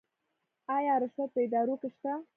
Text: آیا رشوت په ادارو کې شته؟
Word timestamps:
آیا 0.77 0.93
رشوت 1.01 1.29
په 1.33 1.39
ادارو 1.45 1.75
کې 1.81 1.89
شته؟ 1.95 2.13